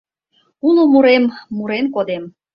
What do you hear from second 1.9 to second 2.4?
кодем